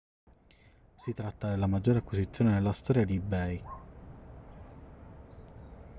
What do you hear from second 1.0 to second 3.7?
tratta della maggiore acquisizione nella storia di ebay